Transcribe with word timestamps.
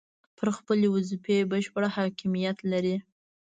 پر 0.37 0.47
خپلې 0.57 0.87
وظیفې 0.95 1.37
بشپړ 1.51 1.83
حاکمیت 1.95 2.57
لري. 2.71 2.95